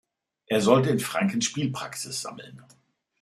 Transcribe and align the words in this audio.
Er 0.47 0.61
sollte 0.61 0.89
in 0.89 0.99
Franken 0.99 1.43
Spielpraxis 1.43 2.21
sammeln. 2.21 2.63